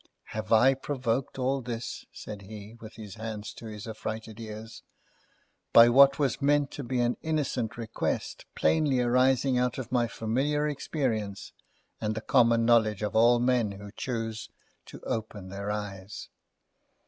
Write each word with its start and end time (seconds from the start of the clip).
"Have 0.33 0.51
I 0.51 0.73
provoked 0.73 1.37
all 1.37 1.61
this," 1.61 2.07
said 2.11 2.41
he, 2.41 2.73
with 2.73 2.95
his 2.95 3.17
hands 3.21 3.53
to 3.53 3.67
his 3.67 3.85
affrighted 3.85 4.39
ears, 4.39 4.81
"by 5.73 5.89
what 5.89 6.17
was 6.17 6.41
meant 6.41 6.71
to 6.71 6.83
be 6.83 6.99
an 7.01 7.17
innocent 7.21 7.77
request, 7.77 8.45
plainly 8.55 8.99
arising 8.99 9.59
out 9.59 9.77
of 9.77 9.91
my 9.91 10.07
familiar 10.07 10.67
experience, 10.67 11.53
and 12.01 12.15
the 12.15 12.21
common 12.21 12.65
knowledge 12.65 13.03
of 13.03 13.15
all 13.15 13.39
men 13.39 13.73
who 13.73 13.91
choose 13.91 14.49
to 14.87 15.01
open 15.01 15.49
their 15.49 15.69
eyes? 15.69 16.29